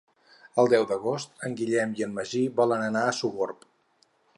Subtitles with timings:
[0.63, 3.73] El deu d'agost en Guillem i en Magí volen anar a Sogorb.